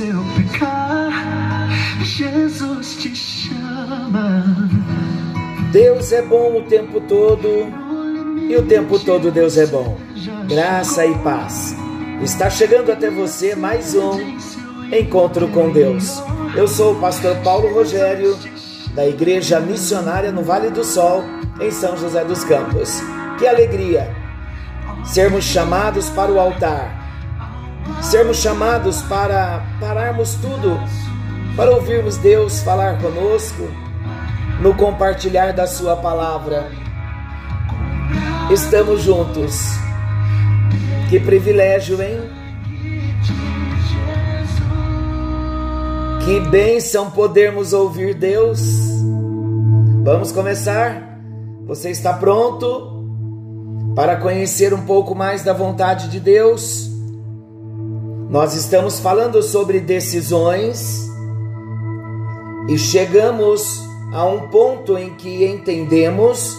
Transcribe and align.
seu 0.00 0.24
pecar, 0.34 1.68
Jesus 2.02 2.96
te 2.96 3.14
chama. 3.14 4.42
Deus 5.72 6.10
é 6.10 6.22
bom 6.22 6.56
o 6.56 6.62
tempo 6.62 7.02
todo 7.02 7.66
e 8.48 8.56
o 8.56 8.62
tempo 8.62 8.98
todo 8.98 9.30
Deus 9.30 9.58
é 9.58 9.66
bom. 9.66 9.98
Graça 10.48 11.04
e 11.04 11.14
paz. 11.18 11.76
Está 12.22 12.48
chegando 12.48 12.90
até 12.90 13.10
você 13.10 13.54
mais 13.54 13.94
um 13.94 14.18
encontro 14.90 15.46
com 15.48 15.70
Deus. 15.70 16.22
Eu 16.56 16.66
sou 16.66 16.94
o 16.94 16.98
pastor 16.98 17.36
Paulo 17.44 17.70
Rogério, 17.74 18.38
da 18.94 19.06
Igreja 19.06 19.60
Missionária 19.60 20.32
no 20.32 20.42
Vale 20.42 20.70
do 20.70 20.82
Sol, 20.82 21.22
em 21.60 21.70
São 21.70 21.94
José 21.98 22.24
dos 22.24 22.42
Campos. 22.42 23.02
Que 23.38 23.46
alegria 23.46 24.10
sermos 25.04 25.44
chamados 25.44 26.08
para 26.08 26.32
o 26.32 26.40
altar, 26.40 26.99
sermos 28.02 28.38
chamados 28.38 29.02
para 29.02 29.62
pararmos 29.80 30.34
tudo, 30.34 30.78
para 31.56 31.70
ouvirmos 31.70 32.16
Deus 32.16 32.60
falar 32.60 32.98
conosco, 33.00 33.68
no 34.60 34.74
compartilhar 34.74 35.52
da 35.52 35.66
Sua 35.66 35.96
palavra. 35.96 36.70
Estamos 38.50 39.02
juntos. 39.02 39.78
Que 41.08 41.20
privilégio, 41.20 42.02
hein? 42.02 42.20
Que 46.24 46.40
bênção 46.40 47.10
podermos 47.10 47.72
ouvir 47.72 48.14
Deus. 48.14 48.60
Vamos 50.04 50.32
começar? 50.32 51.18
Você 51.66 51.90
está 51.90 52.12
pronto 52.12 53.04
para 53.94 54.16
conhecer 54.16 54.74
um 54.74 54.82
pouco 54.82 55.14
mais 55.14 55.42
da 55.42 55.52
vontade 55.52 56.08
de 56.08 56.18
Deus? 56.18 56.89
Nós 58.30 58.54
estamos 58.54 59.00
falando 59.00 59.42
sobre 59.42 59.80
decisões 59.80 61.10
e 62.68 62.78
chegamos 62.78 63.82
a 64.12 64.24
um 64.24 64.46
ponto 64.46 64.96
em 64.96 65.16
que 65.16 65.44
entendemos 65.44 66.56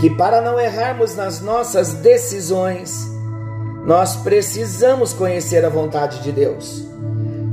que 0.00 0.10
para 0.10 0.40
não 0.40 0.58
errarmos 0.58 1.14
nas 1.14 1.40
nossas 1.40 1.92
decisões, 1.92 3.06
nós 3.86 4.16
precisamos 4.16 5.12
conhecer 5.12 5.64
a 5.64 5.68
vontade 5.68 6.20
de 6.24 6.32
Deus. 6.32 6.84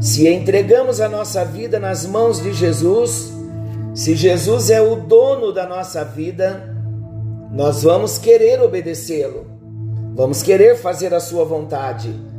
Se 0.02 0.28
entregamos 0.28 1.00
a 1.00 1.08
nossa 1.08 1.46
vida 1.46 1.80
nas 1.80 2.08
mãos 2.08 2.42
de 2.42 2.52
Jesus, 2.54 3.32
se 3.94 4.16
Jesus 4.16 4.72
é 4.72 4.82
o 4.82 4.96
dono 4.96 5.54
da 5.54 5.68
nossa 5.68 6.04
vida, 6.04 6.76
nós 7.52 7.84
vamos 7.84 8.18
querer 8.18 8.60
obedecê-lo, 8.64 9.46
vamos 10.16 10.42
querer 10.42 10.76
fazer 10.76 11.14
a 11.14 11.20
sua 11.20 11.46
vontade, 11.46 12.33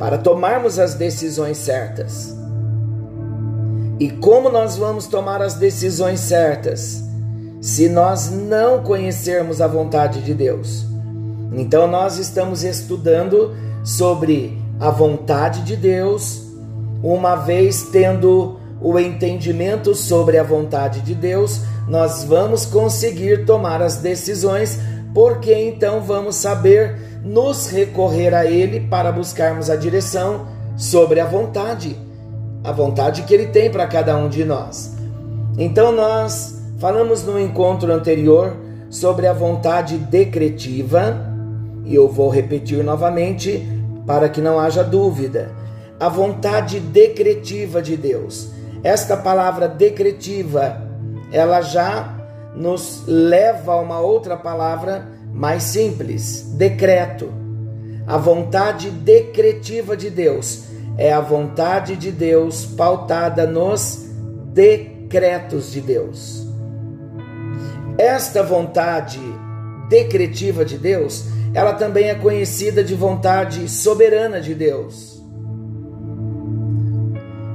para 0.00 0.16
tomarmos 0.16 0.78
as 0.78 0.94
decisões 0.94 1.58
certas. 1.58 2.34
E 3.98 4.08
como 4.08 4.48
nós 4.48 4.78
vamos 4.78 5.06
tomar 5.06 5.42
as 5.42 5.56
decisões 5.56 6.20
certas 6.20 7.04
se 7.60 7.86
nós 7.86 8.30
não 8.30 8.82
conhecermos 8.82 9.60
a 9.60 9.66
vontade 9.66 10.22
de 10.22 10.32
Deus? 10.32 10.86
Então, 11.52 11.86
nós 11.86 12.16
estamos 12.16 12.64
estudando 12.64 13.54
sobre 13.84 14.58
a 14.80 14.88
vontade 14.88 15.64
de 15.64 15.76
Deus, 15.76 16.46
uma 17.02 17.36
vez 17.36 17.82
tendo 17.92 18.58
o 18.80 18.98
entendimento 18.98 19.94
sobre 19.94 20.38
a 20.38 20.42
vontade 20.42 21.02
de 21.02 21.14
Deus, 21.14 21.60
nós 21.86 22.24
vamos 22.24 22.64
conseguir 22.64 23.44
tomar 23.44 23.82
as 23.82 23.98
decisões, 23.98 24.78
porque 25.12 25.52
então 25.52 26.00
vamos 26.00 26.36
saber 26.36 27.09
nos 27.22 27.70
recorrer 27.70 28.34
a 28.34 28.46
Ele 28.46 28.80
para 28.80 29.12
buscarmos 29.12 29.68
a 29.70 29.76
direção 29.76 30.46
sobre 30.76 31.20
a 31.20 31.26
vontade 31.26 31.96
a 32.62 32.72
vontade 32.72 33.22
que 33.22 33.34
Ele 33.34 33.46
tem 33.46 33.70
para 33.70 33.86
cada 33.86 34.16
um 34.16 34.28
de 34.28 34.44
nós. 34.44 34.96
Então, 35.56 35.92
nós 35.92 36.62
falamos 36.78 37.24
no 37.24 37.40
encontro 37.40 37.92
anterior 37.92 38.56
sobre 38.88 39.26
a 39.26 39.32
vontade 39.32 39.96
decretiva, 39.96 41.16
e 41.84 41.94
eu 41.94 42.08
vou 42.08 42.28
repetir 42.28 42.84
novamente 42.84 43.66
para 44.06 44.28
que 44.28 44.40
não 44.40 44.58
haja 44.58 44.82
dúvida. 44.82 45.50
A 45.98 46.08
vontade 46.08 46.80
decretiva 46.80 47.82
de 47.82 47.96
Deus. 47.96 48.50
Esta 48.82 49.16
palavra 49.16 49.68
decretiva, 49.68 50.82
ela 51.30 51.60
já 51.60 52.16
nos 52.54 53.04
leva 53.06 53.72
a 53.72 53.80
uma 53.80 54.00
outra 54.00 54.36
palavra 54.36 55.08
mais 55.32 55.62
simples: 55.64 56.52
decreto. 56.56 57.32
A 58.06 58.16
vontade 58.16 58.90
decretiva 58.90 59.96
de 59.96 60.10
Deus 60.10 60.64
é 60.98 61.12
a 61.12 61.20
vontade 61.20 61.96
de 61.96 62.10
Deus 62.10 62.66
pautada 62.66 63.46
nos 63.46 64.06
decretos 64.52 65.70
de 65.70 65.80
Deus. 65.80 66.46
Esta 67.96 68.42
vontade 68.42 69.20
decretiva 69.88 70.64
de 70.64 70.78
Deus, 70.78 71.26
ela 71.52 71.72
também 71.74 72.08
é 72.08 72.14
conhecida 72.14 72.82
de 72.82 72.94
vontade 72.94 73.68
soberana 73.68 74.40
de 74.40 74.54
Deus. 74.54 75.22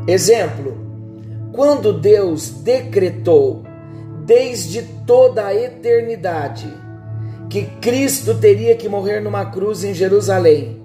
Exemplo: 0.07 0.77
quando 1.51 1.93
Deus 1.93 2.49
decretou 2.49 3.63
desde 4.25 4.81
toda 5.05 5.45
a 5.45 5.55
eternidade 5.55 6.84
que 7.49 7.65
Cristo 7.81 8.35
teria 8.35 8.75
que 8.75 8.89
morrer 8.89 9.19
numa 9.19 9.45
cruz 9.45 9.83
em 9.83 9.93
Jerusalém, 9.93 10.81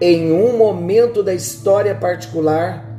em 0.00 0.32
um 0.32 0.56
momento 0.56 1.22
da 1.22 1.32
história 1.32 1.94
particular, 1.94 2.92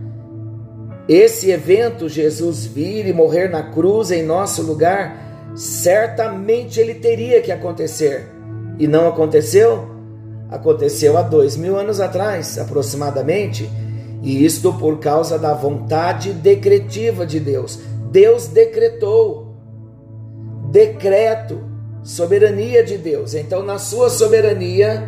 esse 1.08 1.52
evento, 1.52 2.08
Jesus 2.08 2.66
vir 2.66 3.06
e 3.06 3.14
morrer 3.14 3.50
na 3.50 3.64
cruz 3.64 4.10
em 4.10 4.24
nosso 4.24 4.62
lugar, 4.62 5.52
certamente 5.54 6.80
ele 6.80 6.96
teria 6.96 7.42
que 7.42 7.52
acontecer. 7.52 8.30
E 8.80 8.88
não 8.88 9.08
aconteceu? 9.08 9.90
Aconteceu 10.50 11.18
há 11.18 11.22
dois 11.22 11.58
mil 11.58 11.78
anos 11.78 12.00
atrás, 12.00 12.58
aproximadamente, 12.58 13.70
e 14.22 14.46
isto 14.46 14.74
por 14.74 15.00
causa 15.00 15.38
da 15.38 15.54
vontade 15.54 16.32
decretiva 16.32 17.26
de 17.26 17.40
Deus. 17.40 17.80
Deus 18.10 18.48
decretou, 18.48 19.54
decreto, 20.72 21.73
soberania 22.04 22.84
de 22.84 22.98
Deus. 22.98 23.34
Então, 23.34 23.64
na 23.64 23.80
sua 23.80 24.10
soberania, 24.10 25.04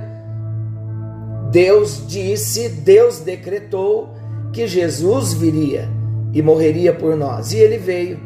Deus 1.51 2.03
disse, 2.07 2.69
Deus 2.69 3.19
decretou 3.19 4.09
que 4.51 4.67
Jesus 4.67 5.33
viria 5.33 5.89
e 6.33 6.41
morreria 6.41 6.93
por 6.93 7.15
nós, 7.15 7.51
e 7.51 7.57
ele 7.57 7.77
veio. 7.77 8.19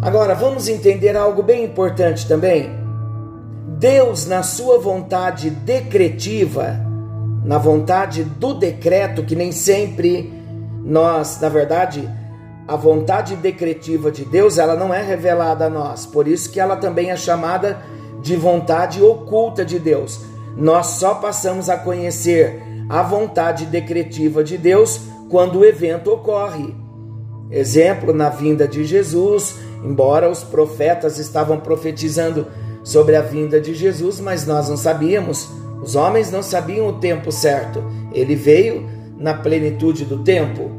Agora, 0.00 0.34
vamos 0.34 0.68
entender 0.68 1.16
algo 1.16 1.42
bem 1.42 1.64
importante 1.64 2.26
também. 2.26 2.70
Deus, 3.78 4.26
na 4.26 4.42
sua 4.42 4.78
vontade 4.78 5.50
decretiva, 5.50 6.76
na 7.44 7.58
vontade 7.58 8.24
do 8.24 8.54
decreto, 8.54 9.24
que 9.24 9.36
nem 9.36 9.52
sempre 9.52 10.32
nós, 10.84 11.40
na 11.40 11.48
verdade, 11.48 12.08
a 12.68 12.76
vontade 12.76 13.34
decretiva 13.34 14.12
de 14.12 14.24
Deus, 14.24 14.58
ela 14.58 14.76
não 14.76 14.92
é 14.92 15.02
revelada 15.02 15.64
a 15.64 15.70
nós. 15.70 16.04
Por 16.04 16.28
isso 16.28 16.52
que 16.52 16.60
ela 16.60 16.76
também 16.76 17.10
é 17.10 17.16
chamada 17.16 17.78
de 18.20 18.36
vontade 18.36 19.02
oculta 19.02 19.64
de 19.64 19.78
Deus 19.78 20.28
nós 20.58 20.86
só 20.86 21.14
passamos 21.14 21.70
a 21.70 21.76
conhecer 21.76 22.60
a 22.88 23.00
vontade 23.02 23.64
decretiva 23.66 24.42
de 24.42 24.58
Deus 24.58 25.00
quando 25.30 25.60
o 25.60 25.64
evento 25.64 26.10
ocorre. 26.10 26.74
Exemplo, 27.48 28.12
na 28.12 28.28
vinda 28.28 28.66
de 28.66 28.84
Jesus, 28.84 29.54
embora 29.84 30.28
os 30.28 30.42
profetas 30.42 31.18
estavam 31.18 31.60
profetizando 31.60 32.46
sobre 32.82 33.14
a 33.14 33.22
vinda 33.22 33.60
de 33.60 33.72
Jesus, 33.72 34.18
mas 34.18 34.46
nós 34.46 34.68
não 34.68 34.76
sabíamos, 34.76 35.48
os 35.80 35.94
homens 35.94 36.32
não 36.32 36.42
sabiam 36.42 36.88
o 36.88 36.94
tempo 36.94 37.30
certo. 37.30 37.82
Ele 38.12 38.34
veio 38.34 38.88
na 39.16 39.34
plenitude 39.34 40.04
do 40.04 40.24
tempo. 40.24 40.70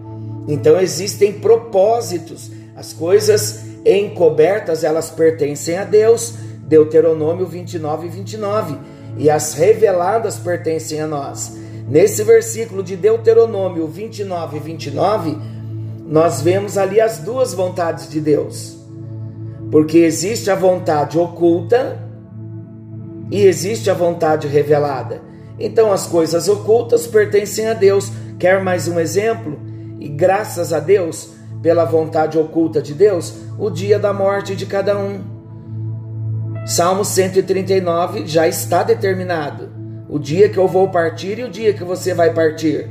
Então 0.49 0.81
existem 0.81 1.31
propósitos. 1.31 2.49
As 2.75 2.91
coisas 2.91 3.59
encobertas, 3.85 4.83
elas 4.83 5.11
pertencem 5.11 5.77
a 5.77 5.83
Deus. 5.83 6.33
Deuteronômio 6.63 7.45
29 7.45 8.07
e 8.07 8.09
29 8.09 8.77
e 9.17 9.29
as 9.29 9.53
reveladas 9.53 10.37
pertencem 10.37 11.01
a 11.01 11.07
nós. 11.07 11.55
Nesse 11.87 12.23
versículo 12.23 12.83
de 12.83 12.95
Deuteronômio 12.95 13.87
29 13.87 14.57
e 14.57 14.59
29, 14.59 15.37
nós 16.05 16.41
vemos 16.41 16.77
ali 16.77 16.99
as 16.99 17.19
duas 17.19 17.53
vontades 17.53 18.09
de 18.09 18.19
Deus. 18.19 18.77
Porque 19.71 19.99
existe 19.99 20.49
a 20.49 20.55
vontade 20.55 21.17
oculta 21.17 21.99
e 23.31 23.45
existe 23.45 23.89
a 23.89 23.93
vontade 23.93 24.47
revelada. 24.47 25.21
Então 25.59 25.91
as 25.91 26.07
coisas 26.07 26.47
ocultas 26.47 27.05
pertencem 27.05 27.67
a 27.67 27.73
Deus. 27.73 28.11
Quer 28.39 28.63
mais 28.63 28.87
um 28.87 28.99
exemplo? 28.99 29.68
E 29.99 30.07
graças 30.07 30.71
a 30.71 30.79
Deus, 30.79 31.31
pela 31.61 31.85
vontade 31.85 32.37
oculta 32.37 32.81
de 32.81 32.93
Deus, 32.93 33.33
o 33.57 33.69
dia 33.69 33.99
da 33.99 34.13
morte 34.13 34.55
de 34.55 34.65
cada 34.65 34.97
um. 34.97 35.21
Salmo 36.65 37.03
139 37.03 38.25
já 38.25 38.47
está 38.47 38.83
determinado. 38.83 39.77
o 40.11 40.17
dia 40.17 40.49
que 40.49 40.57
eu 40.57 40.67
vou 40.67 40.89
partir 40.89 41.37
e 41.37 41.43
o 41.43 41.49
dia 41.49 41.71
que 41.71 41.83
você 41.83 42.15
vai 42.15 42.33
partir. 42.33 42.89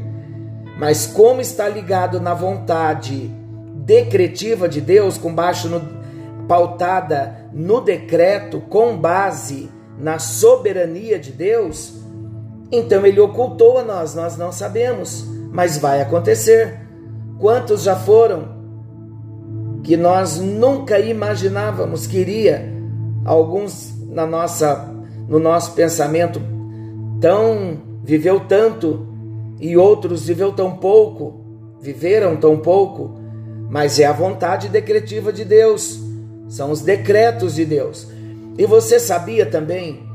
Mas 0.79 1.05
como 1.05 1.41
está 1.41 1.69
ligado 1.69 2.21
na 2.21 2.33
vontade 2.33 3.29
decretiva 3.75 4.69
de 4.69 4.81
Deus, 4.81 5.19
com 5.19 5.35
baixo 5.35 5.69
no, 5.69 5.83
pautada 6.47 7.49
no 7.53 7.81
decreto, 7.81 8.61
com 8.61 8.97
base 8.97 9.69
na 9.99 10.21
soberania 10.21 11.19
de 11.19 11.33
Deus, 11.33 11.95
então 12.71 13.05
ele 13.05 13.19
ocultou 13.19 13.79
a 13.79 13.83
nós, 13.83 14.15
nós 14.15 14.37
não 14.37 14.53
sabemos, 14.53 15.27
mas 15.51 15.77
vai 15.77 16.01
acontecer. 16.01 16.88
Quantos 17.39 17.83
já 17.83 17.95
foram 17.95 18.59
que 19.85 19.97
nós 19.97 20.39
nunca 20.39 20.99
imaginávamos 20.99 22.07
que 22.07 22.19
iria, 22.19 22.73
alguns 23.25 23.95
na 24.09 24.27
nossa 24.27 24.95
no 25.29 25.39
nosso 25.39 25.73
pensamento 25.73 26.41
tão 27.21 27.79
viveu 28.03 28.41
tanto 28.41 29.07
e 29.61 29.77
outros 29.77 30.27
viveu 30.27 30.53
tão 30.53 30.77
pouco, 30.77 31.45
viveram 31.81 32.37
tão 32.37 32.57
pouco, 32.57 33.19
mas 33.69 33.99
é 33.99 34.07
a 34.07 34.13
vontade 34.13 34.69
decretiva 34.69 35.33
de 35.33 35.45
Deus, 35.45 36.01
são 36.49 36.71
os 36.71 36.81
decretos 36.81 37.55
de 37.55 37.65
Deus. 37.67 38.09
E 38.57 38.65
você 38.65 38.99
sabia 38.99 39.45
também 39.45 40.09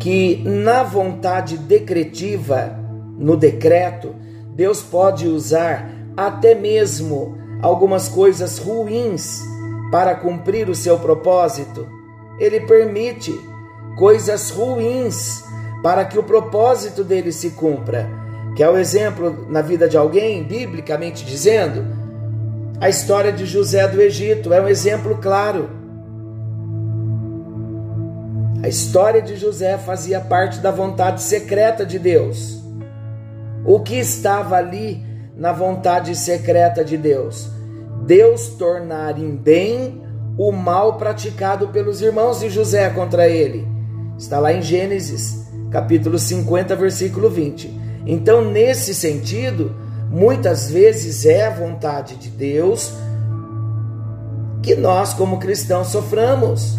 que 0.00 0.42
na 0.44 0.82
vontade 0.82 1.56
decretiva, 1.56 2.76
no 3.16 3.36
decreto, 3.36 4.14
Deus 4.54 4.82
pode 4.82 5.28
usar 5.28 5.91
até 6.16 6.54
mesmo 6.54 7.36
algumas 7.60 8.08
coisas 8.08 8.58
ruins 8.58 9.40
para 9.90 10.14
cumprir 10.14 10.68
o 10.68 10.74
seu 10.74 10.98
propósito. 10.98 11.86
Ele 12.38 12.60
permite 12.60 13.32
coisas 13.96 14.50
ruins 14.50 15.44
para 15.82 16.04
que 16.04 16.18
o 16.18 16.22
propósito 16.22 17.04
dele 17.04 17.32
se 17.32 17.50
cumpra. 17.50 18.08
Que 18.56 18.62
é 18.62 18.68
o 18.68 18.76
exemplo 18.76 19.46
na 19.48 19.62
vida 19.62 19.88
de 19.88 19.96
alguém, 19.96 20.42
biblicamente 20.42 21.24
dizendo, 21.24 21.84
a 22.80 22.88
história 22.88 23.32
de 23.32 23.46
José 23.46 23.86
do 23.86 24.00
Egito 24.00 24.52
é 24.52 24.60
um 24.60 24.68
exemplo 24.68 25.18
claro. 25.18 25.70
A 28.62 28.68
história 28.68 29.22
de 29.22 29.36
José 29.36 29.78
fazia 29.78 30.20
parte 30.20 30.58
da 30.58 30.70
vontade 30.70 31.22
secreta 31.22 31.86
de 31.86 31.98
Deus. 31.98 32.62
O 33.64 33.80
que 33.80 33.96
estava 33.96 34.56
ali 34.56 35.11
na 35.42 35.50
vontade 35.50 36.14
secreta 36.14 36.84
de 36.84 36.96
Deus? 36.96 37.50
Deus 38.06 38.50
tornar 38.50 39.18
em 39.18 39.34
bem 39.34 40.00
o 40.38 40.52
mal 40.52 40.98
praticado 40.98 41.66
pelos 41.66 42.00
irmãos 42.00 42.38
de 42.38 42.48
José 42.48 42.88
contra 42.90 43.26
ele. 43.28 43.66
Está 44.16 44.38
lá 44.38 44.52
em 44.52 44.62
Gênesis, 44.62 45.44
capítulo 45.68 46.16
50, 46.16 46.76
versículo 46.76 47.28
20. 47.28 47.76
Então, 48.06 48.44
nesse 48.44 48.94
sentido, 48.94 49.74
muitas 50.08 50.70
vezes 50.70 51.26
é 51.26 51.48
a 51.48 51.50
vontade 51.50 52.14
de 52.14 52.30
Deus 52.30 52.92
que 54.62 54.76
nós, 54.76 55.12
como 55.12 55.40
cristãos, 55.40 55.88
soframos. 55.88 56.78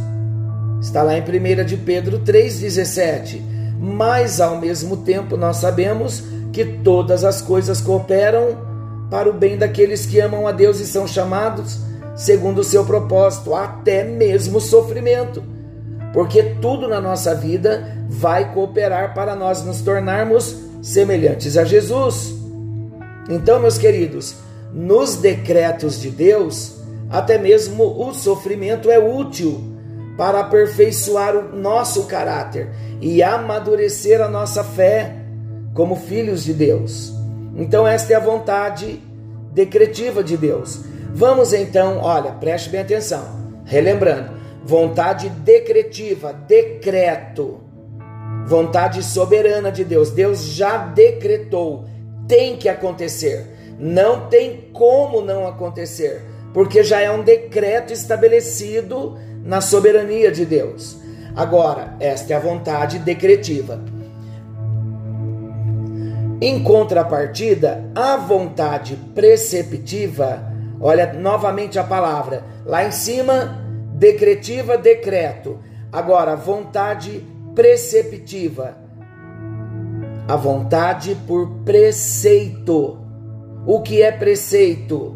Está 0.79 1.03
lá 1.03 1.17
em 1.17 1.21
1 1.21 1.65
de 1.65 1.75
Pedro 1.75 2.19
3,17. 2.19 3.41
Mas, 3.77 4.39
ao 4.39 4.57
mesmo 4.57 4.95
tempo, 4.95 5.35
nós 5.35 5.57
sabemos 5.57 6.23
que 6.53 6.63
todas 6.63 7.25
as 7.25 7.41
coisas 7.41 7.81
cooperam 7.81 8.55
para 9.09 9.29
o 9.29 9.33
bem 9.33 9.57
daqueles 9.57 10.05
que 10.05 10.21
amam 10.21 10.47
a 10.47 10.53
Deus 10.53 10.79
e 10.79 10.87
são 10.87 11.05
chamados 11.05 11.79
segundo 12.15 12.59
o 12.59 12.63
seu 12.63 12.85
propósito, 12.85 13.53
até 13.53 14.03
mesmo 14.03 14.59
o 14.59 14.61
sofrimento 14.61 15.43
porque 16.13 16.43
tudo 16.61 16.87
na 16.87 17.01
nossa 17.01 17.33
vida 17.33 17.97
vai 18.07 18.53
cooperar 18.53 19.15
para 19.15 19.35
nós 19.35 19.65
nos 19.65 19.81
tornarmos 19.81 20.55
semelhantes 20.81 21.57
a 21.57 21.65
Jesus. 21.65 22.35
Então, 23.27 23.59
meus 23.59 23.79
queridos, 23.79 24.35
nos 24.71 25.15
decretos 25.15 25.99
de 25.99 26.11
Deus, 26.11 26.75
até 27.09 27.37
mesmo 27.39 27.83
o 27.83 28.13
sofrimento 28.13 28.91
é 28.91 28.99
útil 28.99 29.73
para 30.15 30.41
aperfeiçoar 30.41 31.35
o 31.35 31.55
nosso 31.55 32.05
caráter 32.05 32.69
e 33.01 33.23
amadurecer 33.23 34.21
a 34.21 34.29
nossa 34.29 34.63
fé 34.63 35.15
como 35.73 35.95
filhos 35.95 36.43
de 36.43 36.53
Deus. 36.53 37.13
Então, 37.55 37.87
esta 37.87 38.13
é 38.13 38.15
a 38.15 38.19
vontade 38.19 39.01
decretiva 39.51 40.23
de 40.23 40.37
Deus. 40.37 40.81
Vamos 41.13 41.53
então, 41.53 41.99
olha, 41.99 42.31
preste 42.31 42.69
bem 42.69 42.81
atenção, 42.81 43.23
relembrando, 43.65 44.31
vontade 44.65 45.29
decretiva, 45.29 46.33
decreto, 46.33 47.61
vontade 48.47 49.03
soberana 49.03 49.71
de 49.71 49.83
Deus. 49.83 50.09
Deus 50.09 50.43
já 50.43 50.77
decretou, 50.77 51.85
tem 52.27 52.57
que 52.57 52.67
acontecer. 52.67 53.75
Não 53.77 54.27
tem 54.27 54.69
como 54.73 55.21
não 55.21 55.47
acontecer, 55.47 56.21
porque 56.53 56.83
já 56.83 56.99
é 56.99 57.11
um 57.11 57.21
decreto 57.21 57.93
estabelecido 57.93 59.17
na 59.43 59.61
soberania 59.61 60.31
de 60.31 60.45
Deus. 60.45 60.97
Agora, 61.35 61.95
esta 61.99 62.33
é 62.33 62.35
a 62.35 62.39
vontade 62.39 62.99
decretiva. 62.99 63.79
Em 66.43 66.61
contrapartida, 66.61 67.89
a 67.95 68.17
vontade 68.17 68.97
preceptiva, 69.15 70.43
olha 70.77 71.13
novamente 71.13 71.79
a 71.79 71.85
palavra, 71.85 72.43
lá 72.65 72.85
em 72.85 72.91
cima 72.91 73.65
decretiva, 73.93 74.77
decreto. 74.77 75.59
Agora, 75.89 76.35
vontade 76.35 77.25
preceptiva. 77.55 78.75
A 80.27 80.35
vontade 80.35 81.15
por 81.25 81.47
preceito. 81.63 82.97
O 83.65 83.81
que 83.81 84.01
é 84.01 84.11
preceito? 84.11 85.15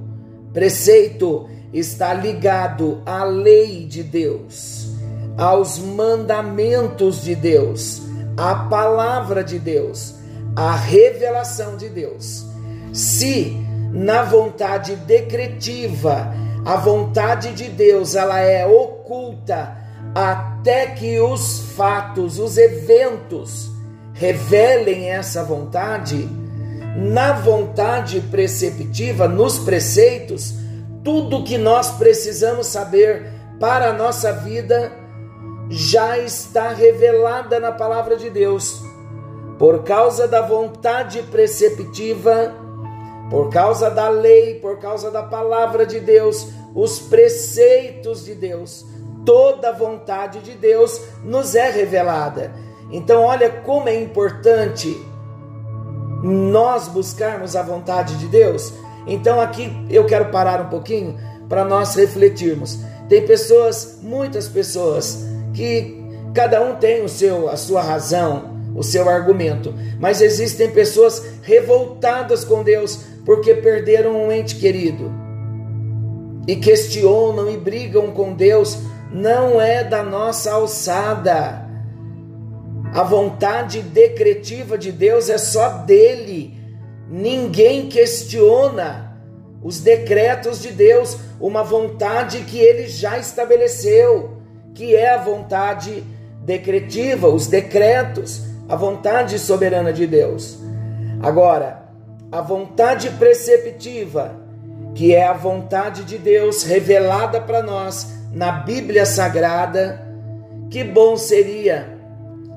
Preceito 0.53 1.50
está 1.73 2.13
ligado 2.13 3.01
à 3.06 3.25
lei 3.25 3.85
de 3.85 4.01
Deus, 4.01 4.95
aos 5.38 5.77
mandamentos 5.77 7.21
de 7.21 7.35
Deus, 7.35 8.03
à 8.38 8.56
palavra 8.56 9.44
de 9.44 9.59
Deus, 9.59 10.16
à 10.57 10.75
revelação 10.75 11.77
de 11.77 11.88
Deus. 11.88 12.44
Se 12.92 13.56
na 13.94 14.23
vontade 14.23 14.95
decretiva 14.95 16.33
a 16.66 16.76
vontade 16.76 17.54
de 17.54 17.66
Deus, 17.66 18.16
ela 18.16 18.40
é 18.40 18.66
oculta 18.66 19.78
até 20.16 20.87
que 20.87 21.19
os 21.19 21.59
fatos, 21.76 22.40
os 22.40 22.57
eventos 22.57 23.69
revelem 24.14 25.11
essa 25.11 25.44
vontade. 25.44 26.28
Na 26.95 27.33
vontade 27.33 28.19
preceptiva, 28.21 29.28
nos 29.28 29.59
preceitos, 29.59 30.56
tudo 31.04 31.44
que 31.44 31.59
nós 31.59 31.92
precisamos 31.92 32.66
saber 32.66 33.31
para 33.59 33.90
a 33.90 33.94
nossa 33.94 34.33
vida 34.33 34.92
já 35.69 36.18
está 36.18 36.69
revelada 36.69 37.59
na 37.59 37.71
palavra 37.71 38.18
de 38.18 38.31
Deus. 38.31 38.81
Por 39.57 39.83
causa 39.83 40.28
da 40.28 40.42
vontade 40.42 41.23
preceptiva, 41.23 42.54
por 43.30 43.49
causa 43.49 43.90
da 43.90 44.07
lei, 44.09 44.56
por 44.56 44.78
causa 44.80 45.11
da 45.11 45.23
palavra 45.23 45.85
de 45.85 45.99
Deus, 45.99 46.47
os 46.73 46.99
preceitos 46.99 48.23
de 48.23 48.35
Deus, 48.35 48.85
toda 49.26 49.69
a 49.69 49.73
vontade 49.73 50.40
de 50.40 50.54
Deus 50.54 51.02
nos 51.23 51.56
é 51.56 51.69
revelada. 51.69 52.54
Então, 52.92 53.23
olha 53.23 53.49
como 53.49 53.90
é 53.90 53.95
importante 53.99 54.95
nós 56.23 56.87
buscarmos 56.87 57.56
a 57.56 57.61
vontade 57.61 58.16
de 58.18 58.28
Deus. 58.28 58.73
Então, 59.06 59.42
aqui 59.42 59.71
eu 59.90 60.06
quero 60.06 60.31
parar 60.31 60.61
um 60.61 60.69
pouquinho 60.69 61.18
para 61.49 61.66
nós 61.66 61.95
refletirmos. 61.95 62.80
Tem 63.09 63.26
pessoas, 63.26 63.99
muitas 64.02 64.47
pessoas, 64.47 65.26
que 65.54 66.02
cada 66.33 66.61
um 66.61 66.76
tem 66.76 67.04
o 67.04 67.09
seu, 67.09 67.49
a 67.49 67.57
sua 67.57 67.81
razão, 67.81 68.56
o 68.77 68.83
seu 68.83 69.09
argumento, 69.09 69.73
mas 69.99 70.21
existem 70.21 70.69
pessoas 70.69 71.25
revoltadas 71.41 72.45
com 72.45 72.61
Deus 72.61 72.99
porque 73.25 73.55
perderam 73.55 74.15
um 74.15 74.31
ente 74.31 74.55
querido 74.55 75.11
e 76.47 76.55
questionam 76.55 77.49
e 77.49 77.57
brigam 77.57 78.11
com 78.11 78.33
Deus, 78.33 78.77
não 79.11 79.59
é 79.59 79.83
da 79.83 80.03
nossa 80.03 80.51
alçada. 80.53 81.67
A 82.93 83.03
vontade 83.03 83.81
decretiva 83.81 84.77
de 84.77 84.91
Deus 84.91 85.27
é 85.27 85.37
só 85.37 85.69
dele. 85.79 86.53
Ninguém 87.09 87.89
questiona 87.89 89.17
os 89.61 89.81
decretos 89.81 90.61
de 90.61 90.71
Deus, 90.71 91.17
uma 91.39 91.63
vontade 91.63 92.41
que 92.41 92.59
ele 92.59 92.87
já 92.87 93.17
estabeleceu, 93.17 94.37
que 94.73 94.95
é 94.95 95.15
a 95.15 95.21
vontade 95.21 96.03
decretiva, 96.45 97.27
os 97.27 97.47
decretos, 97.47 98.46
a 98.68 98.76
vontade 98.76 99.40
soberana 99.40 99.94
de 99.94 100.06
Deus. 100.06 100.59
Agora, 101.21 101.83
a 102.31 102.42
vontade 102.42 103.09
preceptiva, 103.12 104.36
que 104.94 105.16
é 105.16 105.26
a 105.26 105.33
vontade 105.33 106.04
de 106.04 106.18
Deus 106.18 106.64
revelada 106.64 107.40
para 107.40 107.62
nós 107.62 108.14
na 108.33 108.52
Bíblia 108.52 109.06
Sagrada, 109.06 110.06
que 110.69 110.83
bom 110.83 111.16
seria 111.16 111.97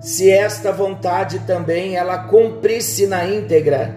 se 0.01 0.31
esta 0.31 0.73
vontade 0.73 1.41
também 1.41 1.95
ela 1.95 2.25
cumprisse 2.25 3.07
na 3.07 3.25
íntegra 3.25 3.95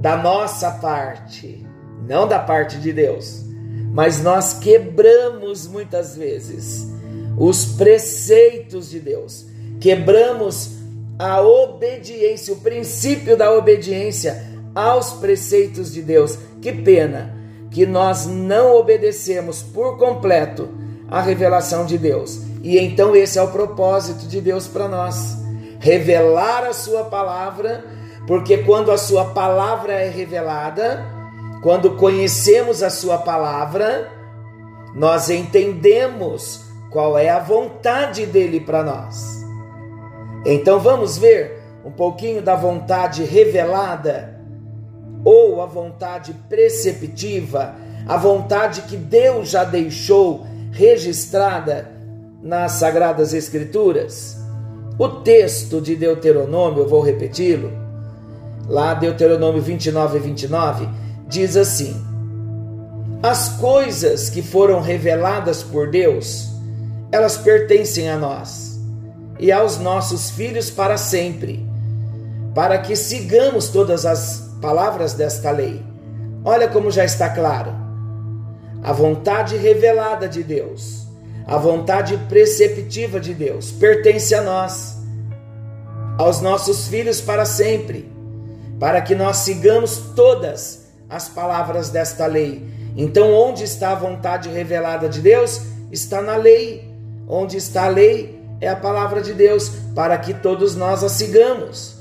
da 0.00 0.16
nossa 0.16 0.70
parte, 0.70 1.66
não 2.06 2.26
da 2.26 2.38
parte 2.38 2.78
de 2.78 2.92
Deus. 2.92 3.44
Mas 3.92 4.22
nós 4.22 4.54
quebramos 4.54 5.66
muitas 5.66 6.16
vezes 6.16 6.88
os 7.36 7.64
preceitos 7.64 8.88
de 8.88 9.00
Deus, 9.00 9.46
quebramos 9.80 10.73
a 11.18 11.40
obediência, 11.40 12.52
o 12.52 12.58
princípio 12.58 13.36
da 13.36 13.52
obediência 13.52 14.44
aos 14.74 15.12
preceitos 15.12 15.92
de 15.92 16.02
Deus. 16.02 16.38
Que 16.60 16.72
pena 16.72 17.34
que 17.70 17.86
nós 17.86 18.26
não 18.26 18.76
obedecemos 18.76 19.62
por 19.62 19.98
completo 19.98 20.68
a 21.10 21.20
revelação 21.20 21.84
de 21.84 21.98
Deus. 21.98 22.40
E 22.62 22.78
então 22.78 23.14
esse 23.14 23.38
é 23.38 23.42
o 23.42 23.48
propósito 23.48 24.26
de 24.26 24.40
Deus 24.40 24.66
para 24.66 24.88
nós: 24.88 25.36
revelar 25.78 26.64
a 26.64 26.72
sua 26.72 27.04
palavra, 27.04 27.84
porque 28.26 28.58
quando 28.58 28.90
a 28.90 28.96
sua 28.96 29.26
palavra 29.26 29.92
é 29.92 30.08
revelada, 30.08 31.04
quando 31.62 31.96
conhecemos 31.96 32.82
a 32.82 32.90
sua 32.90 33.18
palavra, 33.18 34.10
nós 34.94 35.28
entendemos 35.28 36.64
qual 36.90 37.18
é 37.18 37.28
a 37.28 37.40
vontade 37.40 38.24
dele 38.24 38.60
para 38.60 38.82
nós. 38.82 39.43
Então 40.44 40.78
vamos 40.78 41.16
ver 41.16 41.62
um 41.84 41.90
pouquinho 41.90 42.42
da 42.42 42.54
vontade 42.54 43.24
revelada 43.24 44.38
ou 45.24 45.62
a 45.62 45.66
vontade 45.66 46.34
preceptiva, 46.48 47.74
a 48.06 48.16
vontade 48.18 48.82
que 48.82 48.96
Deus 48.96 49.50
já 49.50 49.64
deixou 49.64 50.46
registrada 50.70 51.88
nas 52.42 52.72
Sagradas 52.72 53.32
Escrituras. 53.32 54.38
O 54.98 55.08
texto 55.08 55.80
de 55.80 55.96
Deuteronômio, 55.96 56.82
eu 56.82 56.88
vou 56.88 57.00
repeti-lo, 57.00 57.72
lá 58.68 58.92
Deuteronômio 58.92 59.62
29 59.62 60.18
e 60.18 60.20
29, 60.20 60.88
diz 61.26 61.56
assim: 61.56 61.96
As 63.22 63.48
coisas 63.56 64.28
que 64.28 64.42
foram 64.42 64.80
reveladas 64.80 65.62
por 65.62 65.90
Deus, 65.90 66.50
elas 67.10 67.38
pertencem 67.38 68.10
a 68.10 68.18
nós 68.18 68.63
e 69.38 69.50
aos 69.50 69.78
nossos 69.78 70.30
filhos 70.30 70.70
para 70.70 70.96
sempre, 70.96 71.66
para 72.54 72.78
que 72.78 72.94
sigamos 72.94 73.68
todas 73.68 74.06
as 74.06 74.56
palavras 74.60 75.14
desta 75.14 75.50
lei. 75.50 75.82
Olha 76.44 76.68
como 76.68 76.90
já 76.90 77.04
está 77.04 77.28
claro. 77.30 77.72
A 78.82 78.92
vontade 78.92 79.56
revelada 79.56 80.28
de 80.28 80.42
Deus, 80.42 81.06
a 81.46 81.56
vontade 81.56 82.16
preceptiva 82.28 83.18
de 83.18 83.34
Deus, 83.34 83.70
pertence 83.72 84.34
a 84.34 84.42
nós, 84.42 84.98
aos 86.18 86.40
nossos 86.40 86.86
filhos 86.86 87.20
para 87.20 87.44
sempre, 87.44 88.12
para 88.78 89.00
que 89.00 89.14
nós 89.14 89.38
sigamos 89.38 89.96
todas 90.14 90.92
as 91.08 91.28
palavras 91.28 91.90
desta 91.90 92.26
lei. 92.26 92.68
Então, 92.96 93.32
onde 93.32 93.64
está 93.64 93.92
a 93.92 93.96
vontade 93.96 94.48
revelada 94.48 95.08
de 95.08 95.20
Deus? 95.20 95.62
Está 95.90 96.20
na 96.22 96.36
lei. 96.36 96.92
Onde 97.26 97.56
está 97.56 97.86
a 97.86 97.88
lei? 97.88 98.43
É 98.64 98.68
a 98.68 98.76
palavra 98.76 99.20
de 99.20 99.32
Deus, 99.32 99.70
para 99.94 100.16
que 100.18 100.32
todos 100.32 100.74
nós 100.74 101.04
a 101.04 101.08
sigamos. 101.08 101.96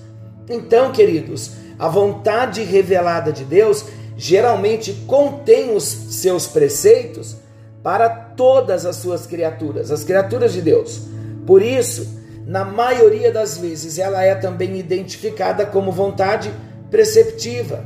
Então, 0.50 0.92
queridos, 0.92 1.52
a 1.78 1.88
vontade 1.88 2.64
revelada 2.64 3.32
de 3.32 3.44
Deus 3.44 3.86
geralmente 4.16 4.94
contém 5.08 5.76
os 5.76 5.84
seus 5.84 6.48
preceitos 6.48 7.36
para 7.82 8.08
todas 8.10 8.86
as 8.86 8.96
suas 8.96 9.26
criaturas, 9.26 9.92
as 9.92 10.04
criaturas 10.04 10.54
de 10.54 10.62
Deus. 10.62 11.02
Por 11.46 11.62
isso, 11.62 12.22
na 12.46 12.64
maioria 12.64 13.32
das 13.32 13.58
vezes, 13.58 13.98
ela 13.98 14.24
é 14.24 14.36
também 14.36 14.78
identificada 14.78 15.66
como 15.66 15.92
vontade 15.92 16.54
preceptiva. 16.90 17.84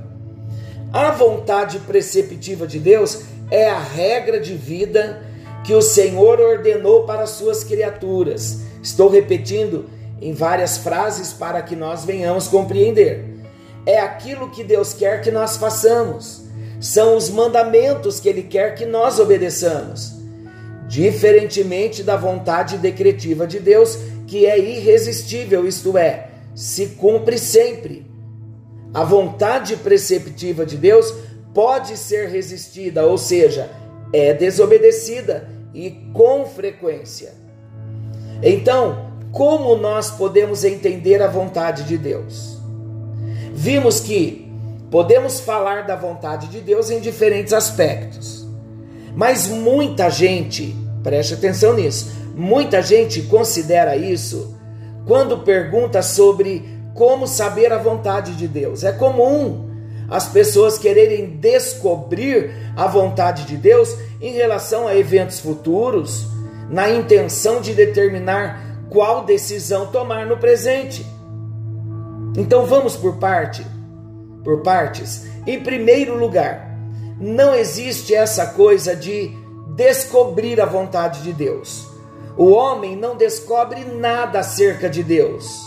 A 0.94 1.12
vontade 1.12 1.80
preceptiva 1.80 2.68
de 2.68 2.78
Deus 2.78 3.24
é 3.50 3.70
a 3.70 3.80
regra 3.80 4.40
de 4.40 4.54
vida 4.54 5.24
que 5.64 5.74
o 5.74 5.82
Senhor 5.82 6.40
ordenou 6.40 7.04
para 7.04 7.24
as 7.24 7.32
suas 7.32 7.64
criaturas. 7.64 8.67
Estou 8.88 9.10
repetindo 9.10 9.90
em 10.22 10.32
várias 10.32 10.78
frases 10.78 11.34
para 11.34 11.62
que 11.62 11.76
nós 11.76 12.06
venhamos 12.06 12.48
compreender. 12.48 13.22
É 13.86 14.00
aquilo 14.00 14.50
que 14.50 14.64
Deus 14.64 14.94
quer 14.94 15.22
que 15.22 15.30
nós 15.30 15.58
façamos. 15.58 16.46
São 16.80 17.18
os 17.18 17.30
mandamentos 17.30 18.22
que 18.22 18.30
Ele 18.30 18.44
quer 18.44 18.76
que 18.76 18.86
nós 18.86 19.20
obedeçamos. 19.20 20.16
Diferentemente 20.88 22.02
da 22.02 22.16
vontade 22.16 22.78
decretiva 22.78 23.46
de 23.46 23.60
Deus, 23.60 23.98
que 24.26 24.46
é 24.46 24.58
irresistível, 24.58 25.68
isto 25.68 25.98
é, 25.98 26.30
se 26.56 26.88
cumpre 26.98 27.38
sempre. 27.38 28.10
A 28.94 29.04
vontade 29.04 29.76
preceptiva 29.76 30.66
de 30.66 30.78
Deus 30.78 31.14
pode 31.54 31.98
ser 31.98 32.30
resistida, 32.30 33.06
ou 33.06 33.18
seja, 33.18 33.70
é 34.14 34.34
desobedecida 34.34 35.50
e 35.74 35.92
com 36.14 36.46
frequência. 36.46 37.47
Então, 38.42 39.08
como 39.32 39.76
nós 39.76 40.12
podemos 40.12 40.64
entender 40.64 41.22
a 41.22 41.28
vontade 41.28 41.84
de 41.84 41.98
Deus? 41.98 42.58
Vimos 43.54 44.00
que 44.00 44.52
podemos 44.90 45.40
falar 45.40 45.86
da 45.86 45.96
vontade 45.96 46.48
de 46.48 46.62
Deus 46.62 46.90
em 46.90 47.00
diferentes 47.00 47.54
aspectos, 47.54 48.48
mas 49.16 49.48
muita 49.48 50.10
gente, 50.10 50.76
preste 51.04 51.34
atenção 51.34 51.74
nisso, 51.74 52.12
muita 52.36 52.82
gente 52.82 53.24
considera 53.24 53.96
isso 53.96 54.56
quando 55.06 55.40
pergunta 55.40 56.02
sobre 56.02 56.64
como 56.94 57.28
saber 57.28 57.72
a 57.72 57.78
vontade 57.78 58.36
de 58.36 58.48
Deus. 58.48 58.84
É 58.84 58.92
comum 58.92 59.68
as 60.10 60.28
pessoas 60.28 60.78
quererem 60.78 61.38
descobrir 61.38 62.52
a 62.76 62.88
vontade 62.88 63.44
de 63.46 63.58
Deus 63.58 63.96
em 64.22 64.34
relação 64.34 64.88
a 64.88 64.96
eventos 64.96 65.40
futuros, 65.40 66.28
na 66.70 66.90
intenção 66.90 67.62
de 67.62 67.74
determinar 67.74 68.88
qual 68.90 69.24
decisão 69.24 69.88
tomar 69.88 70.26
no 70.26 70.38
presente. 70.38 71.06
Então 72.38 72.66
vamos 72.66 72.96
por 72.96 73.18
parte, 73.18 73.66
por 74.44 74.62
partes. 74.62 75.26
Em 75.46 75.62
primeiro 75.62 76.18
lugar, 76.18 76.78
não 77.20 77.56
existe 77.56 78.14
essa 78.14 78.48
coisa 78.48 78.96
de 78.96 79.32
descobrir 79.76 80.60
a 80.62 80.66
vontade 80.66 81.22
de 81.22 81.34
Deus. 81.34 81.88
O 82.38 82.52
homem 82.52 82.96
não 82.96 83.16
descobre 83.16 83.84
nada 83.84 84.40
acerca 84.40 84.90
de 84.90 85.04
Deus. 85.04 85.66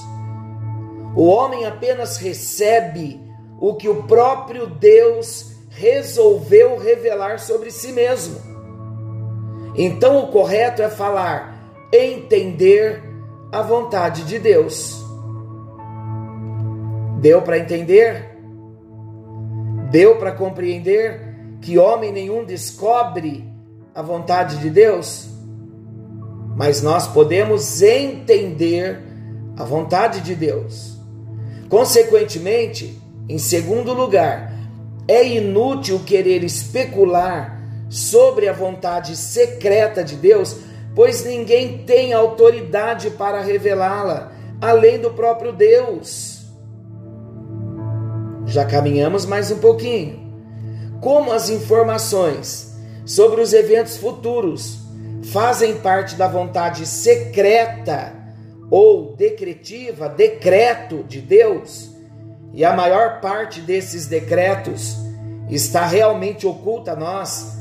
O 1.17 1.27
homem 1.27 1.67
apenas 1.67 2.17
recebe 2.17 3.21
o 3.61 3.75
que 3.75 3.89
o 3.89 4.05
próprio 4.05 4.67
Deus 4.67 5.51
resolveu 5.69 6.79
revelar 6.79 7.41
sobre 7.41 7.71
si 7.71 7.93
mesmo. 7.93 8.50
Então 9.75 10.25
o 10.25 10.29
correto 10.29 10.83
é 10.83 10.89
falar, 10.89 11.59
entender 11.93 13.03
a 13.53 13.63
vontade 13.63 14.25
de 14.25 14.39
Deus. 14.39 15.05
Deu 17.21 17.43
para 17.43 17.59
entender? 17.59 18.39
Deu 19.91 20.17
para 20.17 20.33
compreender 20.33 21.21
que 21.61 21.79
homem 21.79 22.13
nenhum 22.13 22.45
descobre 22.45 23.45
a 23.95 24.03
vontade 24.03 24.59
de 24.59 24.71
Deus? 24.71 25.29
Mas 26.57 26.83
nós 26.83 27.07
podemos 27.07 27.83
entender 27.83 29.01
a 29.57 29.65
vontade 29.65 30.21
de 30.21 30.35
Deus. 30.35 30.97
Consequentemente, 31.69 33.01
em 33.29 33.39
segundo 33.39 33.93
lugar, 33.93 34.53
é 35.07 35.27
inútil 35.27 36.01
querer 36.01 36.43
especular 36.43 37.60
sobre 37.91 38.49
a 38.49 38.53
vontade 38.53 39.17
secreta 39.17 40.05
de 40.05 40.15
Deus, 40.15 40.57
pois 40.95 41.25
ninguém 41.25 41.79
tem 41.79 42.13
autoridade 42.13 43.11
para 43.11 43.43
revelá-la, 43.43 44.31
além 44.61 45.01
do 45.01 45.11
próprio 45.11 45.53
Deus. 45.53 46.45
Já 48.47 48.65
caminhamos 48.65 49.27
mais 49.27 49.51
um 49.51 49.59
pouquinho. 49.59 50.21
Como 51.01 51.33
as 51.33 51.51
informações 51.51 52.77
sobre 53.05 53.41
os 53.41 53.53
eventos 53.53 53.97
futuros 53.97 54.79
fazem 55.33 55.77
parte 55.79 56.15
da 56.15 56.29
vontade 56.29 56.87
secreta 56.87 58.13
ou 58.71 59.17
decretiva, 59.17 60.09
decreto 60.09 61.03
de 61.03 61.21
Deus, 61.21 61.91
e 62.53 62.65
a 62.65 62.73
maior 62.73 63.21
parte 63.21 63.61
desses 63.61 64.07
decretos 64.07 64.97
está 65.49 65.87
realmente 65.87 66.47
oculta 66.47 66.93
a 66.93 66.97
nós, 66.97 67.60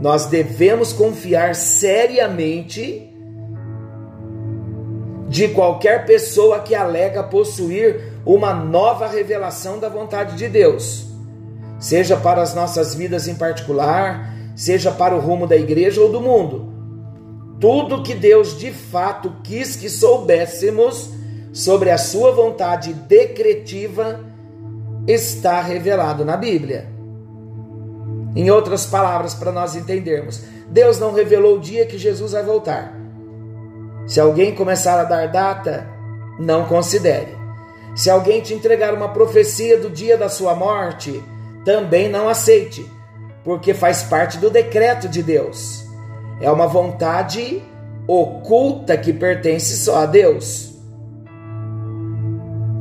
nós 0.00 0.26
devemos 0.26 0.92
confiar 0.92 1.54
seriamente 1.54 3.12
de 5.28 5.48
qualquer 5.48 6.06
pessoa 6.06 6.60
que 6.60 6.74
alega 6.74 7.22
possuir 7.22 8.12
uma 8.24 8.54
nova 8.54 9.06
revelação 9.06 9.78
da 9.78 9.88
vontade 9.88 10.36
de 10.36 10.48
Deus, 10.48 11.06
seja 11.78 12.16
para 12.16 12.40
as 12.40 12.54
nossas 12.54 12.94
vidas 12.94 13.28
em 13.28 13.34
particular, 13.34 14.34
seja 14.56 14.90
para 14.90 15.14
o 15.14 15.20
rumo 15.20 15.46
da 15.46 15.56
igreja 15.56 16.00
ou 16.00 16.10
do 16.10 16.20
mundo. 16.20 16.72
Tudo 17.60 18.02
que 18.02 18.14
Deus 18.14 18.56
de 18.56 18.70
fato 18.70 19.32
quis 19.42 19.76
que 19.76 19.90
soubéssemos 19.90 21.10
sobre 21.52 21.90
a 21.90 21.98
sua 21.98 22.30
vontade 22.30 22.92
decretiva 22.92 24.20
está 25.06 25.60
revelado 25.60 26.24
na 26.24 26.36
Bíblia. 26.36 26.97
Em 28.34 28.50
outras 28.50 28.86
palavras, 28.86 29.34
para 29.34 29.52
nós 29.52 29.74
entendermos, 29.74 30.42
Deus 30.68 30.98
não 30.98 31.12
revelou 31.12 31.56
o 31.56 31.60
dia 31.60 31.86
que 31.86 31.98
Jesus 31.98 32.32
vai 32.32 32.42
voltar. 32.42 32.94
Se 34.06 34.20
alguém 34.20 34.54
começar 34.54 35.00
a 35.00 35.04
dar 35.04 35.28
data, 35.28 35.88
não 36.38 36.64
considere. 36.66 37.36
Se 37.94 38.08
alguém 38.08 38.40
te 38.40 38.54
entregar 38.54 38.94
uma 38.94 39.08
profecia 39.08 39.78
do 39.78 39.90
dia 39.90 40.16
da 40.16 40.28
sua 40.28 40.54
morte, 40.54 41.22
também 41.64 42.08
não 42.08 42.28
aceite, 42.28 42.90
porque 43.44 43.74
faz 43.74 44.02
parte 44.04 44.38
do 44.38 44.50
decreto 44.50 45.08
de 45.08 45.22
Deus. 45.22 45.84
É 46.40 46.50
uma 46.50 46.66
vontade 46.66 47.62
oculta 48.06 48.96
que 48.96 49.12
pertence 49.12 49.76
só 49.76 50.02
a 50.02 50.06
Deus. 50.06 50.74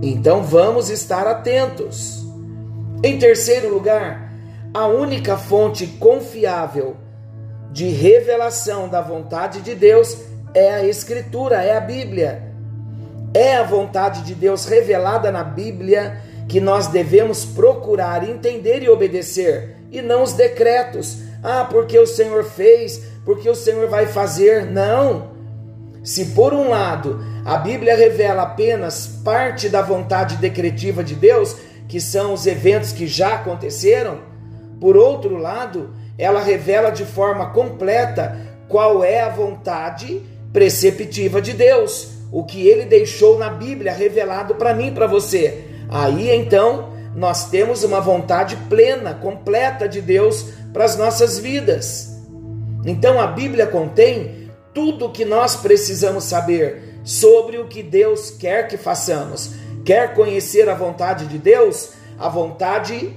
Então 0.01 0.43
vamos 0.43 0.89
estar 0.89 1.25
atentos. 1.25 2.23
Em 3.03 3.17
terceiro 3.17 3.73
lugar, 3.73 4.26
a 4.77 4.86
única 4.86 5.36
fonte 5.38 5.88
confiável 5.88 6.98
de 7.72 7.88
revelação 7.88 8.88
da 8.88 9.01
vontade 9.01 9.62
de 9.62 9.74
Deus 9.74 10.19
é 10.53 10.72
a 10.72 10.84
Escritura, 10.84 11.63
é 11.63 11.75
a 11.75 11.81
Bíblia. 11.81 12.53
É 13.34 13.55
a 13.55 13.63
vontade 13.63 14.22
de 14.22 14.36
Deus 14.36 14.65
revelada 14.65 15.31
na 15.31 15.43
Bíblia 15.43 16.22
que 16.48 16.60
nós 16.60 16.88
devemos 16.88 17.43
procurar 17.43 18.29
entender 18.29 18.84
e 18.84 18.89
obedecer, 18.89 19.77
e 19.91 20.00
não 20.00 20.22
os 20.22 20.34
decretos. 20.34 21.24
Ah, 21.43 21.67
porque 21.67 21.98
o 21.98 22.05
Senhor 22.05 22.43
fez, 22.43 23.01
porque 23.25 23.50
o 23.50 23.55
Senhor 23.55 23.88
vai 23.88 24.05
fazer. 24.05 24.63
Não. 24.65 25.31
Se 26.03 26.27
por 26.27 26.53
um 26.53 26.69
lado 26.69 27.19
a 27.43 27.57
Bíblia 27.57 27.96
revela 27.96 28.43
apenas 28.43 29.07
parte 29.07 29.69
da 29.69 29.81
vontade 29.81 30.38
decretiva 30.38 31.03
de 31.03 31.15
Deus, 31.15 31.55
que 31.88 32.00
são 32.00 32.31
os 32.31 32.46
eventos 32.46 32.91
que 32.91 33.07
já 33.07 33.36
aconteceram, 33.36 34.37
por 34.79 34.96
outro 34.96 35.38
lado, 35.38 35.93
ela 36.17 36.39
revela 36.39 36.89
de 36.89 37.05
forma 37.05 37.51
completa 37.51 38.38
qual 38.67 39.03
é 39.03 39.22
a 39.22 39.29
vontade 39.29 40.22
preceptiva 40.51 41.41
de 41.41 41.53
Deus, 41.53 42.10
o 42.31 42.43
que 42.43 42.67
ele 42.67 42.86
deixou 42.86 43.38
na 43.38 43.50
Bíblia 43.50 43.93
revelado 43.93 44.55
para 44.55 44.74
mim, 44.74 44.93
para 44.93 45.07
você. 45.07 45.65
Aí 45.89 46.29
então, 46.29 46.89
nós 47.15 47.50
temos 47.50 47.84
uma 47.84 48.00
vontade 48.00 48.55
plena, 48.69 49.13
completa 49.13 49.88
de 49.88 50.01
Deus 50.01 50.46
para 50.74 50.86
as 50.86 50.98
nossas 50.98 51.39
vidas. 51.39 52.17
Então 52.86 53.19
a 53.19 53.27
Bíblia 53.27 53.65
contém 53.65 54.51
tudo 54.74 55.05
o 55.05 55.12
que 55.12 55.25
nós 55.25 55.55
precisamos 55.55 56.25
saber 56.25 57.00
sobre 57.03 57.57
o 57.57 57.67
que 57.67 57.81
Deus 57.81 58.29
quer 58.29 58.67
que 58.67 58.77
façamos. 58.77 59.51
Quer 59.84 60.13
conhecer 60.13 60.69
a 60.69 60.75
vontade 60.75 61.25
de 61.25 61.38
Deus? 61.38 61.91
A 62.19 62.29
vontade 62.29 63.15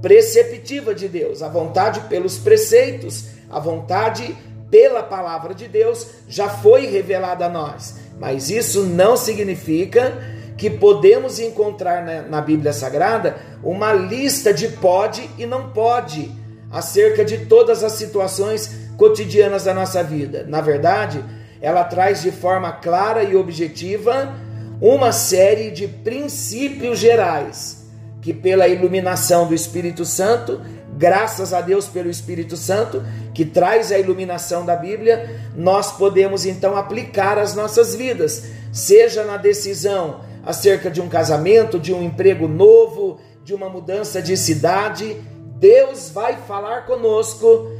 preceptiva 0.00 0.94
de 0.94 1.08
Deus, 1.08 1.42
a 1.42 1.48
vontade 1.48 2.00
pelos 2.08 2.38
preceitos, 2.38 3.26
a 3.50 3.58
vontade 3.58 4.36
pela 4.70 5.02
palavra 5.02 5.54
de 5.54 5.68
Deus 5.68 6.06
já 6.28 6.48
foi 6.48 6.86
revelada 6.86 7.46
a 7.46 7.48
nós. 7.48 7.96
Mas 8.18 8.50
isso 8.50 8.82
não 8.82 9.16
significa 9.16 10.12
que 10.56 10.70
podemos 10.70 11.38
encontrar 11.38 12.04
na, 12.04 12.22
na 12.22 12.40
Bíblia 12.40 12.72
Sagrada 12.72 13.36
uma 13.62 13.92
lista 13.92 14.52
de 14.52 14.68
pode 14.68 15.28
e 15.38 15.46
não 15.46 15.70
pode 15.70 16.30
acerca 16.70 17.24
de 17.24 17.46
todas 17.46 17.84
as 17.84 17.92
situações 17.92 18.90
cotidianas 18.96 19.64
da 19.64 19.74
nossa 19.74 20.02
vida. 20.02 20.44
Na 20.48 20.60
verdade, 20.60 21.22
ela 21.60 21.84
traz 21.84 22.22
de 22.22 22.32
forma 22.32 22.72
clara 22.72 23.22
e 23.22 23.36
objetiva 23.36 24.34
uma 24.80 25.12
série 25.12 25.70
de 25.70 25.86
princípios 25.86 26.98
gerais 26.98 27.85
que, 28.26 28.34
pela 28.34 28.66
iluminação 28.66 29.46
do 29.46 29.54
Espírito 29.54 30.04
Santo, 30.04 30.60
graças 30.98 31.54
a 31.54 31.60
Deus 31.60 31.86
pelo 31.86 32.10
Espírito 32.10 32.56
Santo, 32.56 33.00
que 33.32 33.44
traz 33.44 33.92
a 33.92 34.00
iluminação 34.00 34.66
da 34.66 34.74
Bíblia, 34.74 35.42
nós 35.54 35.92
podemos 35.92 36.44
então 36.44 36.76
aplicar 36.76 37.38
as 37.38 37.54
nossas 37.54 37.94
vidas, 37.94 38.48
seja 38.72 39.22
na 39.22 39.36
decisão 39.36 40.22
acerca 40.44 40.90
de 40.90 41.00
um 41.00 41.08
casamento, 41.08 41.78
de 41.78 41.94
um 41.94 42.02
emprego 42.02 42.48
novo, 42.48 43.20
de 43.44 43.54
uma 43.54 43.68
mudança 43.68 44.20
de 44.20 44.36
cidade. 44.36 45.22
Deus 45.60 46.10
vai 46.10 46.36
falar 46.48 46.84
conosco 46.84 47.70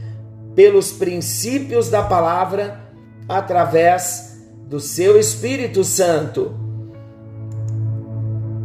pelos 0.54 0.92
princípios 0.92 1.90
da 1.90 2.04
palavra 2.04 2.82
através 3.28 4.38
do 4.68 4.78
seu 4.78 5.18
Espírito 5.18 5.82
Santo. 5.82 6.65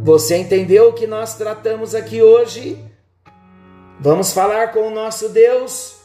Você 0.02 0.36
entendeu 0.36 0.88
o 0.88 0.92
que 0.92 1.06
nós 1.06 1.36
tratamos 1.36 1.94
aqui 1.94 2.20
hoje? 2.20 2.84
Vamos 4.00 4.32
falar 4.32 4.72
com 4.72 4.88
o 4.88 4.90
nosso 4.90 5.28
Deus. 5.28 5.96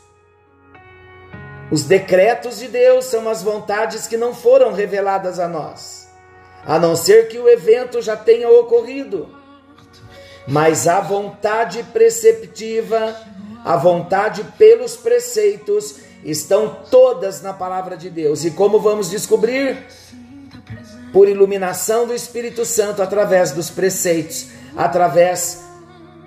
Os 1.71 1.83
decretos 1.83 2.60
de 2.60 2.67
Deus 2.67 3.05
são 3.05 3.27
as 3.27 3.41
vontades 3.41 4.07
que 4.07 4.15
não 4.15 4.33
foram 4.33 4.71
reveladas 4.71 5.39
a 5.39 5.47
nós, 5.47 6.07
a 6.63 6.77
não 6.77 6.95
ser 6.95 7.27
que 7.27 7.39
o 7.39 7.49
evento 7.49 8.01
já 8.01 8.15
tenha 8.15 8.49
ocorrido. 8.49 9.27
Mas 10.47 10.88
a 10.88 11.01
vontade 11.01 11.83
preceptiva 11.91 13.15
a 13.67 13.75
vontade 13.75 14.45
pelos 14.57 14.95
preceitos 14.95 15.97
estão 16.23 16.77
todas 16.89 17.41
na 17.41 17.51
palavra 17.51 17.97
de 17.97 18.10
Deus. 18.10 18.45
E 18.45 18.51
como 18.51 18.79
vamos 18.79 19.10
descobrir? 19.10 19.86
Por 21.17 21.27
iluminação 21.27 22.06
do 22.06 22.13
Espírito 22.13 22.63
Santo 22.63 23.01
através 23.01 23.51
dos 23.51 23.71
preceitos, 23.71 24.49
através 24.75 25.63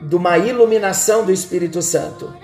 de 0.02 0.16
uma 0.16 0.36
iluminação 0.36 1.24
do 1.24 1.30
Espírito 1.30 1.80
Santo. 1.80 2.34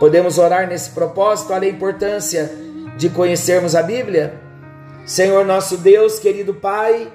Podemos 0.00 0.36
orar 0.36 0.66
nesse 0.66 0.90
propósito, 0.90 1.52
olha 1.52 1.68
a 1.68 1.70
importância 1.70 2.50
de 2.96 3.08
conhecermos 3.08 3.76
a 3.76 3.84
Bíblia. 3.84 4.34
Senhor 5.06 5.44
nosso 5.44 5.76
Deus, 5.76 6.18
querido 6.18 6.54
Pai, 6.54 7.12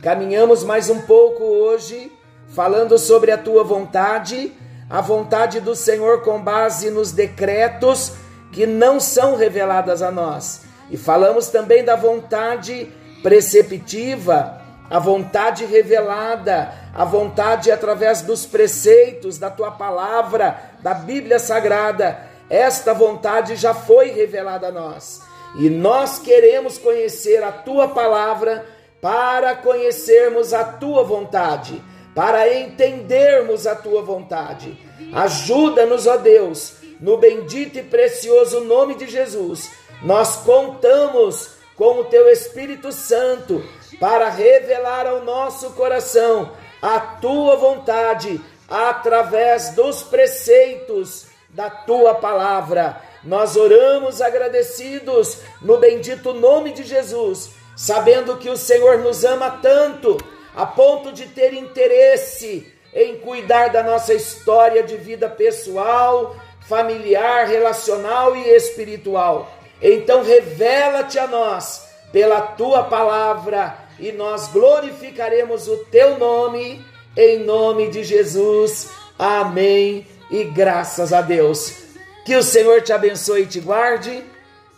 caminhamos 0.00 0.64
mais 0.64 0.88
um 0.88 1.02
pouco 1.02 1.44
hoje 1.44 2.10
falando 2.48 2.96
sobre 2.96 3.32
a 3.32 3.36
tua 3.36 3.62
vontade 3.62 4.50
a 4.88 5.02
vontade 5.02 5.60
do 5.60 5.76
Senhor 5.76 6.22
com 6.22 6.40
base 6.40 6.90
nos 6.90 7.12
decretos 7.12 8.12
que 8.50 8.64
não 8.66 8.98
são 8.98 9.36
reveladas 9.36 10.00
a 10.00 10.10
nós. 10.10 10.62
E 10.90 10.96
falamos 10.96 11.48
também 11.48 11.84
da 11.84 11.96
vontade 11.96 12.90
preceptiva, 13.24 14.60
a 14.88 15.00
vontade 15.00 15.64
revelada, 15.64 16.72
a 16.94 17.04
vontade 17.04 17.72
através 17.72 18.22
dos 18.22 18.46
preceitos 18.46 19.38
da 19.38 19.50
tua 19.50 19.72
palavra, 19.72 20.72
da 20.80 20.94
Bíblia 20.94 21.40
Sagrada. 21.40 22.20
Esta 22.48 22.94
vontade 22.94 23.56
já 23.56 23.74
foi 23.74 24.10
revelada 24.10 24.68
a 24.68 24.70
nós. 24.70 25.22
E 25.56 25.68
nós 25.68 26.20
queremos 26.20 26.78
conhecer 26.78 27.42
a 27.42 27.50
tua 27.50 27.88
palavra 27.88 28.66
para 29.00 29.56
conhecermos 29.56 30.52
a 30.52 30.62
tua 30.62 31.02
vontade 31.02 31.82
para 32.14 32.54
entendermos 32.54 33.66
a 33.66 33.74
tua 33.74 34.00
vontade. 34.02 34.78
Ajuda-nos, 35.12 36.06
ó 36.06 36.16
Deus, 36.16 36.76
no 37.00 37.18
bendito 37.18 37.78
e 37.78 37.82
precioso 37.82 38.60
nome 38.60 38.94
de 38.94 39.08
Jesus. 39.08 39.70
Nós 40.02 40.36
contamos 40.36 41.53
com 41.76 42.00
o 42.00 42.04
teu 42.04 42.28
Espírito 42.28 42.92
Santo 42.92 43.64
para 43.98 44.28
revelar 44.28 45.06
ao 45.06 45.24
nosso 45.24 45.70
coração 45.70 46.52
a 46.80 47.00
tua 47.00 47.56
vontade 47.56 48.40
através 48.68 49.70
dos 49.70 50.02
preceitos 50.02 51.26
da 51.48 51.70
tua 51.70 52.14
palavra. 52.14 53.00
Nós 53.22 53.56
oramos 53.56 54.20
agradecidos 54.20 55.38
no 55.62 55.78
bendito 55.78 56.32
nome 56.34 56.72
de 56.72 56.82
Jesus, 56.82 57.52
sabendo 57.76 58.36
que 58.36 58.50
o 58.50 58.56
Senhor 58.56 58.98
nos 58.98 59.24
ama 59.24 59.58
tanto 59.62 60.18
a 60.54 60.66
ponto 60.66 61.12
de 61.12 61.26
ter 61.26 61.54
interesse 61.54 62.72
em 62.92 63.18
cuidar 63.18 63.68
da 63.68 63.82
nossa 63.82 64.14
história 64.14 64.82
de 64.82 64.96
vida 64.96 65.28
pessoal, 65.28 66.36
familiar, 66.68 67.46
relacional 67.46 68.36
e 68.36 68.48
espiritual. 68.50 69.50
Então 69.80 70.22
revela-te 70.22 71.18
a 71.18 71.26
nós 71.26 71.86
pela 72.12 72.40
tua 72.40 72.84
palavra 72.84 73.76
e 73.98 74.12
nós 74.12 74.48
glorificaremos 74.48 75.68
o 75.68 75.76
teu 75.86 76.18
nome 76.18 76.84
em 77.16 77.44
nome 77.44 77.88
de 77.90 78.02
Jesus. 78.02 78.90
Amém. 79.18 80.06
E 80.30 80.44
graças 80.44 81.12
a 81.12 81.20
Deus. 81.20 81.84
Que 82.24 82.34
o 82.36 82.42
Senhor 82.42 82.82
te 82.82 82.92
abençoe 82.92 83.42
e 83.42 83.46
te 83.46 83.60
guarde. 83.60 84.24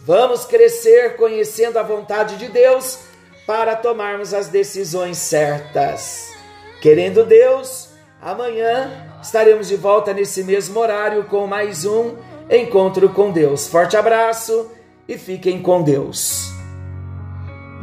Vamos 0.01 0.45
crescer 0.45 1.17
conhecendo 1.17 1.79
a 1.79 1.83
vontade 1.83 2.37
de 2.37 2.49
Deus 2.49 3.01
para 3.47 3.77
tomarmos 3.77 4.35
as 4.35 4.49
decisões 4.49 5.19
certas. 5.19 6.33
Querendo 6.81 7.25
Deus, 7.25 7.89
amanhã 8.21 9.09
estaremos 9.23 9.69
de 9.69 9.77
volta 9.77 10.13
nesse 10.13 10.43
mesmo 10.43 10.79
horário 10.79 11.25
com 11.25 11.47
mais 11.47 11.85
um 11.85 12.17
encontro 12.51 13.09
com 13.09 13.31
Deus. 13.31 13.67
Forte 13.69 13.97
abraço 13.97 14.71
e 15.09 15.17
fiquem 15.17 15.61
com 15.63 15.83
Deus. 15.83 16.53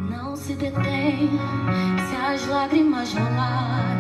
Não 0.10 0.36
se 0.36 0.54
detém 0.54 1.30
se 2.10 2.16
as 2.16 2.48
lágrimas 2.48 3.14
rolarem 3.14 3.84